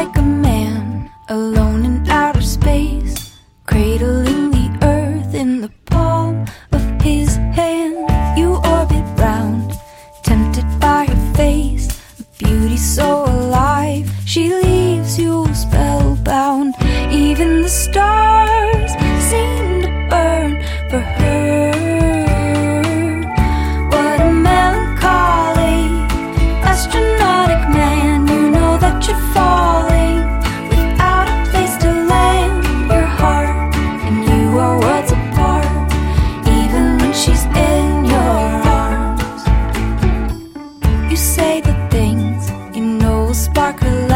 [0.00, 1.89] like a man alone
[43.40, 44.09] sparkle.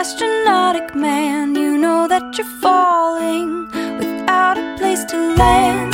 [0.00, 3.66] Astronautic man, you know that you're falling
[3.98, 5.87] without a place to land.